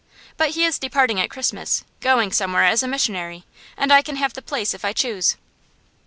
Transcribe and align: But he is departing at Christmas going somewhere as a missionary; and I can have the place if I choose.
But 0.35 0.55
he 0.55 0.65
is 0.65 0.79
departing 0.79 1.19
at 1.19 1.29
Christmas 1.29 1.83
going 1.99 2.31
somewhere 2.31 2.63
as 2.63 2.81
a 2.81 2.87
missionary; 2.87 3.45
and 3.77 3.93
I 3.93 4.01
can 4.01 4.15
have 4.15 4.33
the 4.33 4.41
place 4.41 4.73
if 4.73 4.83
I 4.83 4.93
choose. 4.93 5.35